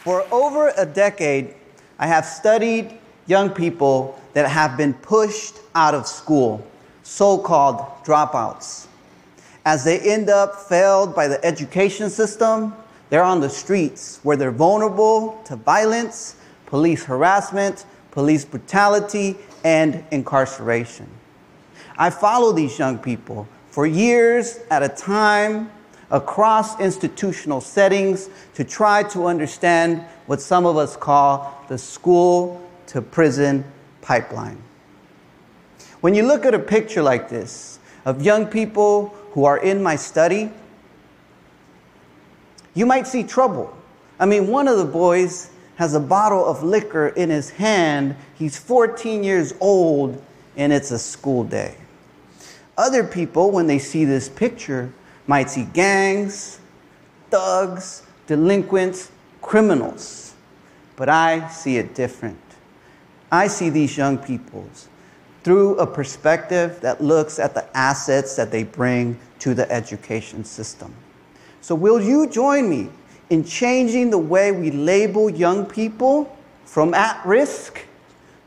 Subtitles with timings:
[0.00, 1.54] For over a decade,
[1.98, 6.66] I have studied young people that have been pushed out of school,
[7.02, 8.86] so called dropouts.
[9.66, 12.74] As they end up failed by the education system,
[13.10, 21.08] they're on the streets where they're vulnerable to violence, police harassment, police brutality, and incarceration.
[21.98, 25.70] I follow these young people for years at a time
[26.10, 33.00] across institutional settings to try to understand what some of us call the school to
[33.00, 33.64] prison
[34.02, 34.60] pipeline.
[36.00, 39.96] When you look at a picture like this of young people who are in my
[39.96, 40.50] study,
[42.74, 43.76] you might see trouble.
[44.18, 48.16] I mean, one of the boys has a bottle of liquor in his hand.
[48.34, 50.22] He's 14 years old,
[50.56, 51.76] and it's a school day.
[52.76, 54.92] Other people, when they see this picture,
[55.26, 56.60] might see gangs,
[57.30, 59.10] thugs, delinquents,
[59.42, 60.34] criminals.
[60.96, 62.38] But I see it different.
[63.32, 64.88] I see these young peoples
[65.42, 70.94] through a perspective that looks at the assets that they bring to the education system.
[71.62, 72.90] So, will you join me
[73.30, 77.80] in changing the way we label young people from at risk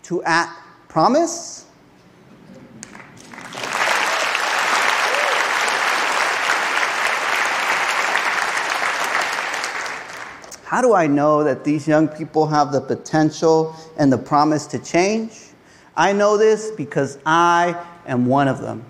[0.03, 0.55] to at
[0.88, 1.62] promise?
[10.73, 14.79] How do I know that these young people have the potential and the promise to
[14.79, 15.39] change?
[15.95, 18.83] I know this because I am one of them.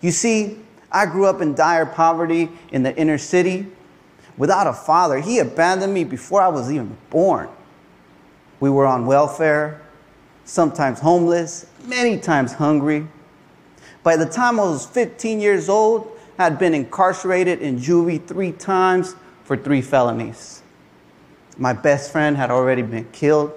[0.00, 0.58] You see,
[0.90, 3.68] I grew up in dire poverty in the inner city
[4.36, 5.20] without a father.
[5.20, 7.48] He abandoned me before I was even born.
[8.58, 9.80] We were on welfare,
[10.44, 13.06] sometimes homeless, many times hungry.
[14.02, 18.50] By the time I was 15 years old, I had been incarcerated in juvie three
[18.50, 20.61] times for three felonies.
[21.58, 23.52] My best friend had already been killed.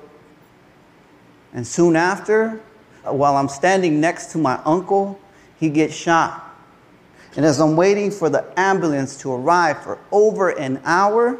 [1.54, 2.62] And soon after,
[3.08, 5.20] uh, while I'm standing next to my uncle,
[5.60, 6.42] he gets shot.
[7.36, 11.38] And as I'm waiting for the ambulance to arrive for over an hour,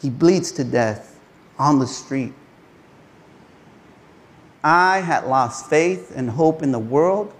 [0.00, 1.18] he bleeds to death
[1.58, 2.32] on the street.
[4.64, 7.32] I had lost faith and hope in the world,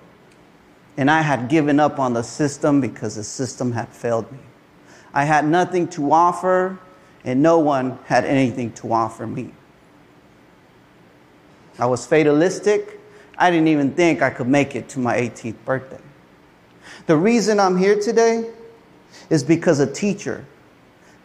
[0.96, 4.38] and I had given up on the system because the system had failed me.
[5.12, 6.78] I had nothing to offer,
[7.24, 9.52] and no one had anything to offer me.
[11.78, 13.00] I was fatalistic.
[13.36, 16.00] I didn't even think I could make it to my 18th birthday.
[17.06, 18.50] The reason I'm here today
[19.30, 20.44] is because a teacher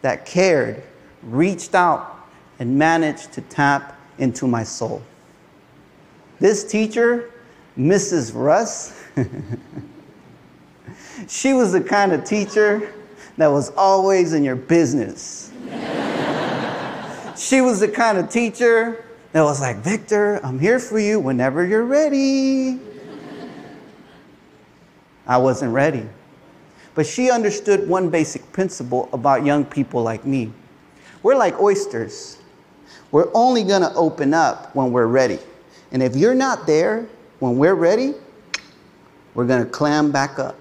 [0.02, 0.82] that cared
[1.22, 5.02] reached out and managed to tap into my soul.
[6.40, 7.30] This teacher,
[7.78, 8.32] Mrs.
[8.34, 9.02] Russ,
[11.28, 12.92] she was the kind of teacher
[13.36, 15.50] that was always in your business.
[17.36, 21.64] she was the kind of teacher that was like, Victor, I'm here for you whenever
[21.64, 22.80] you're ready.
[25.26, 26.08] I wasn't ready.
[26.94, 30.52] But she understood one basic principle about young people like me.
[31.22, 32.38] We're like oysters.
[33.10, 35.38] We're only going to open up when we're ready.
[35.92, 37.06] And if you're not there
[37.40, 38.14] when we're ready,
[39.34, 40.56] we're going to clam back up.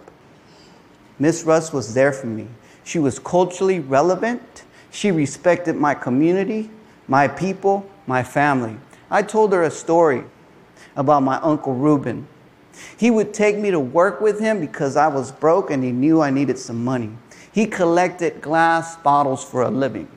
[1.19, 2.47] Miss Russ was there for me.
[2.85, 4.63] She was culturally relevant.
[4.91, 6.69] She respected my community,
[7.07, 8.77] my people, my family.
[9.11, 10.23] I told her a story
[10.95, 12.27] about my Uncle Reuben.
[12.97, 16.21] He would take me to work with him because I was broke and he knew
[16.21, 17.11] I needed some money.
[17.51, 20.07] He collected glass bottles for a living.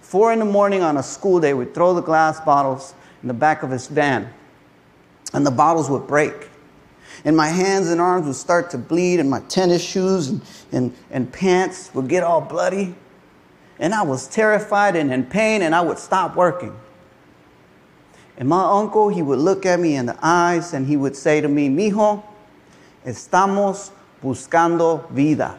[0.00, 3.34] Four in the morning on a school day, we'd throw the glass bottles in the
[3.34, 4.32] back of his van,
[5.32, 6.48] and the bottles would break
[7.26, 10.94] and my hands and arms would start to bleed, and my tennis shoes and, and,
[11.10, 12.94] and pants would get all bloody.
[13.80, 16.74] And I was terrified and in pain, and I would stop working.
[18.38, 21.40] And my uncle, he would look at me in the eyes and he would say
[21.40, 22.22] to me, Mijo,
[23.04, 23.90] estamos
[24.22, 25.58] buscando vida.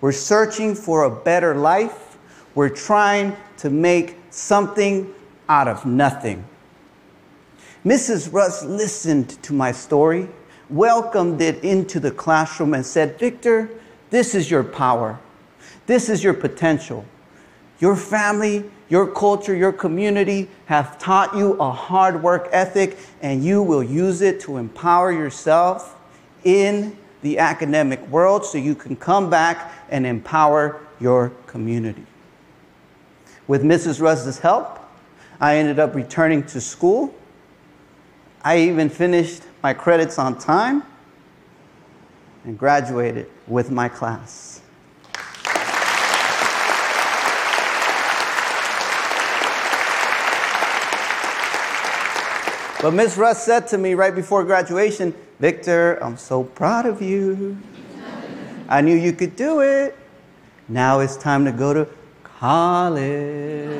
[0.00, 2.18] We're searching for a better life.
[2.54, 5.12] We're trying to make something
[5.48, 6.44] out of nothing.
[7.84, 8.32] Mrs.
[8.32, 10.28] Russ listened to my story
[10.74, 13.70] welcomed it into the classroom and said, Victor,
[14.10, 15.18] this is your power.
[15.86, 17.04] This is your potential.
[17.78, 23.62] Your family, your culture, your community have taught you a hard work ethic, and you
[23.62, 25.96] will use it to empower yourself
[26.44, 32.04] in the academic world so you can come back and empower your community.
[33.46, 34.00] With Mrs.
[34.00, 34.78] Russ's help,
[35.40, 37.14] I ended up returning to school.
[38.42, 40.82] I even finished my credits on time,
[42.44, 44.60] and graduated with my class.
[52.82, 57.56] But Miss Russ said to me right before graduation, Victor, I'm so proud of you.
[58.68, 59.96] I knew you could do it.
[60.68, 61.88] Now it's time to go to
[62.22, 63.73] college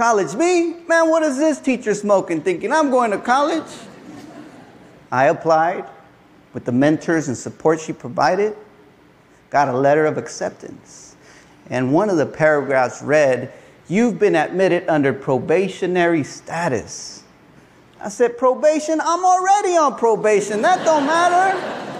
[0.00, 0.76] college, me?
[0.88, 3.70] Man, what is this teacher smoking thinking I'm going to college?
[5.12, 5.84] I applied
[6.54, 8.56] with the mentors and support she provided,
[9.50, 11.16] got a letter of acceptance.
[11.68, 13.52] And one of the paragraphs read,
[13.88, 17.22] You've been admitted under probationary status.
[18.00, 19.02] I said, Probation?
[19.02, 20.62] I'm already on probation.
[20.62, 21.94] That don't matter.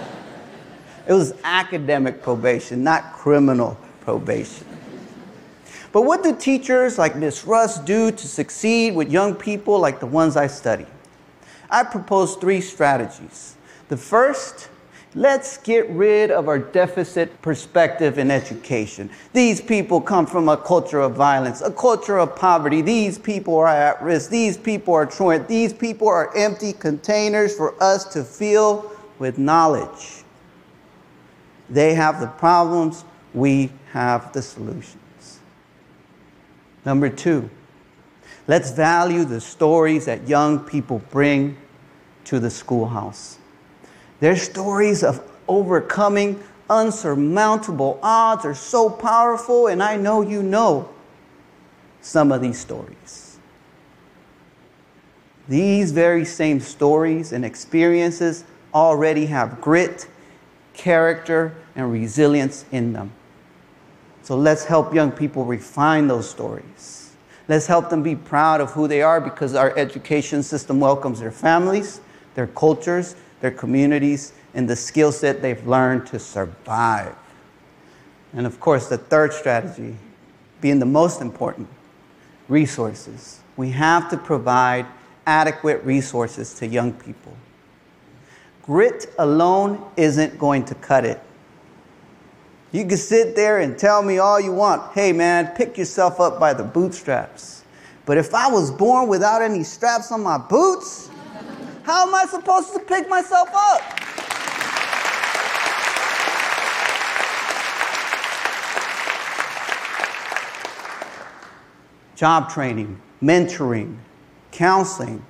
[1.07, 4.65] It was academic probation, not criminal probation.
[5.91, 10.07] But what do teachers like Miss Russ do to succeed with young people like the
[10.07, 10.85] ones I study?
[11.69, 13.55] I propose three strategies.
[13.89, 14.69] The first
[15.13, 19.09] Let's get rid of our deficit perspective in education.
[19.33, 22.81] These people come from a culture of violence, a culture of poverty.
[22.81, 24.29] These people are at risk.
[24.29, 25.49] These people are truant.
[25.49, 28.89] These people are empty containers for us to fill
[29.19, 30.23] with knowledge.
[31.69, 33.03] They have the problems,
[33.33, 35.00] we have the solutions.
[36.85, 37.49] Number two,
[38.47, 41.57] let's value the stories that young people bring
[42.25, 43.37] to the schoolhouse.
[44.19, 50.89] Their stories of overcoming unsurmountable odds are so powerful, and I know you know
[52.01, 53.37] some of these stories.
[55.47, 60.07] These very same stories and experiences already have grit,
[60.73, 63.11] character, and resilience in them.
[64.23, 67.11] So let's help young people refine those stories.
[67.47, 71.31] Let's help them be proud of who they are because our education system welcomes their
[71.31, 71.99] families,
[72.35, 77.15] their cultures, their communities, and the skill set they've learned to survive.
[78.33, 79.95] And of course, the third strategy,
[80.61, 81.67] being the most important,
[82.47, 83.39] resources.
[83.57, 84.85] We have to provide
[85.25, 87.33] adequate resources to young people.
[88.63, 91.19] Grit alone isn't going to cut it.
[92.71, 94.93] You can sit there and tell me all you want.
[94.93, 97.65] Hey, man, pick yourself up by the bootstraps.
[98.05, 101.09] But if I was born without any straps on my boots,
[101.83, 103.81] how am I supposed to pick myself up?
[112.15, 113.97] Job training, mentoring,
[114.51, 115.25] counseling,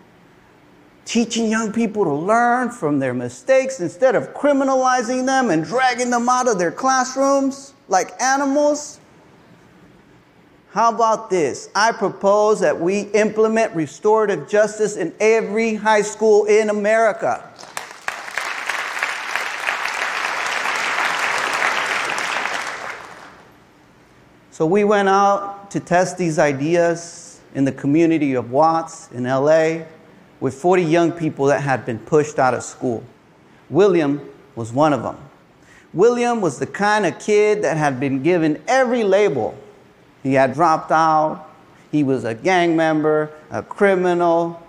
[1.06, 6.30] teaching young people to learn from their mistakes instead of criminalizing them and dragging them
[6.30, 9.00] out of their classrooms like animals.
[10.72, 11.70] How about this?
[11.76, 17.48] I propose that we implement restorative justice in every high school in America.
[24.52, 29.86] So we went out to test these ideas in the community of Watts in LA
[30.42, 33.02] with 40 young people that had been pushed out of school.
[33.70, 35.18] William was one of them.
[35.94, 39.58] William was the kind of kid that had been given every label
[40.24, 41.48] he had dropped out.
[41.92, 44.62] He was a gang member, a criminal.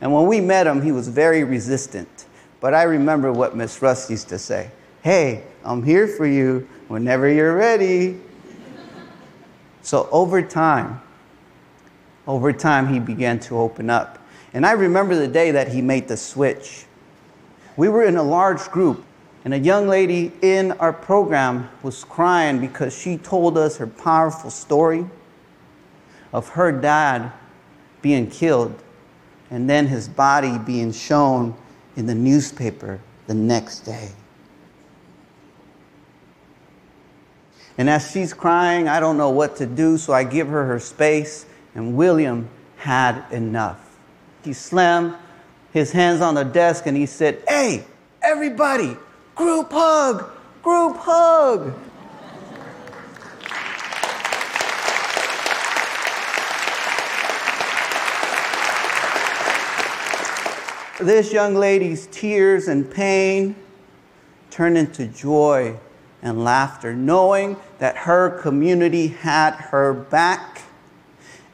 [0.00, 2.26] And when we met him, he was very resistant.
[2.60, 4.70] But I remember what Miss Russ used to say
[5.02, 8.20] Hey, I'm here for you whenever you're ready.
[9.82, 11.00] so over time,
[12.26, 14.18] over time, he began to open up.
[14.52, 16.86] And I remember the day that he made the switch.
[17.76, 19.04] We were in a large group,
[19.44, 24.50] and a young lady in our program was crying because she told us her powerful
[24.50, 25.06] story
[26.32, 27.32] of her dad
[28.02, 28.82] being killed
[29.50, 31.54] and then his body being shown
[31.96, 34.10] in the newspaper the next day.
[37.78, 40.80] And as she's crying, I don't know what to do, so I give her her
[40.80, 43.87] space, and William had enough.
[44.44, 45.14] He slammed
[45.72, 47.84] his hands on the desk and he said, Hey,
[48.22, 48.96] everybody,
[49.38, 50.28] Group hug!
[50.64, 51.72] Group hug!
[60.98, 63.54] This young lady's tears and pain
[64.50, 65.76] turned into joy
[66.20, 70.62] and laughter, knowing that her community had her back.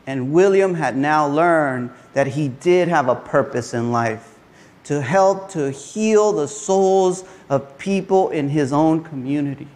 [0.06, 4.38] And William had now learned that he did have a purpose in life
[4.84, 9.68] to help to heal the souls of people in his own community.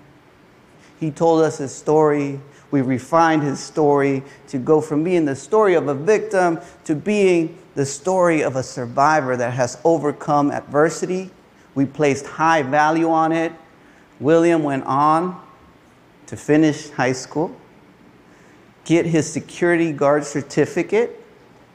[1.00, 2.40] He told us his story.
[2.70, 7.56] We refined his story to go from being the story of a victim to being
[7.74, 11.30] the story of a survivor that has overcome adversity.
[11.74, 13.52] We placed high value on it.
[14.20, 15.40] William went on
[16.26, 17.56] to finish high school,
[18.88, 21.22] get his security guard certificate,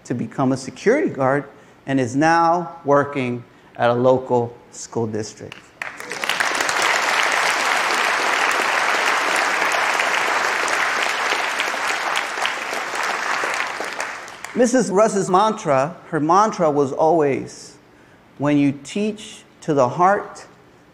[0.03, 1.48] to become a security guard
[1.86, 3.43] and is now working
[3.75, 5.55] at a local school district.
[14.55, 14.91] Mrs.
[14.91, 17.77] Russ's mantra, her mantra was always
[18.39, 20.48] when you teach to the heart,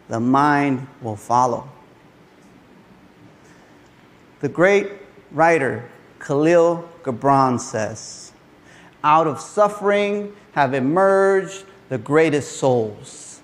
[0.09, 1.69] the mind will follow.
[4.41, 4.91] The great
[5.31, 8.31] writer Kahlil Gibran says,
[9.03, 13.41] Out of suffering have emerged the greatest souls.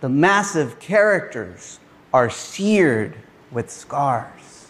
[0.00, 1.78] The massive characters
[2.12, 3.16] are seared
[3.50, 4.68] with scars.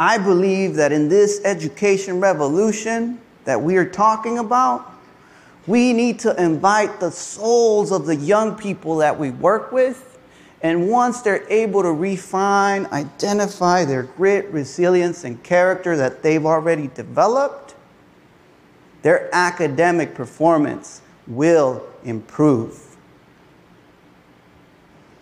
[0.00, 4.90] I believe that in this education revolution that we are talking about,
[5.66, 10.11] we need to invite the souls of the young people that we work with.
[10.62, 16.86] And once they're able to refine, identify their grit, resilience, and character that they've already
[16.86, 17.74] developed,
[19.02, 22.96] their academic performance will improve.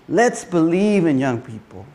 [0.09, 1.87] Let's believe in young people.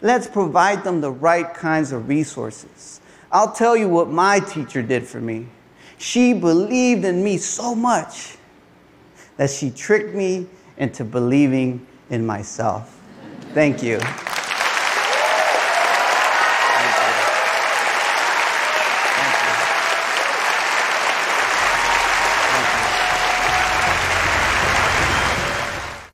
[0.00, 3.00] Let's provide them the right kinds of resources.
[3.32, 5.48] I'll tell you what my teacher did for me.
[5.98, 8.36] She believed in me so much
[9.36, 10.46] that she tricked me
[10.76, 13.00] into believing in myself.
[13.54, 14.00] Thank you.